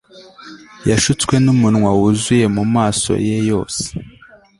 [0.89, 3.81] Yashutswe numunwa wuzuye mumaso ye yose